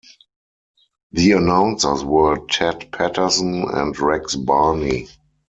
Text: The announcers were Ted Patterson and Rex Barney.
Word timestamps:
The 1.11 1.33
announcers 1.33 2.03
were 2.03 2.39
Ted 2.49 2.91
Patterson 2.91 3.65
and 3.71 3.95
Rex 3.99 4.35
Barney. 4.35 5.07